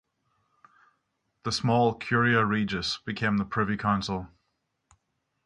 The 1.43 1.51
small 1.51 1.93
"curia 1.93 2.43
regis" 2.43 2.97
became 3.05 3.37
the 3.37 3.45
Privy 3.45 3.77
Council. 3.77 4.29